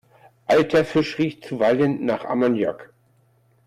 [0.47, 2.91] Alter Fisch riecht zuweilen nach Ammoniak.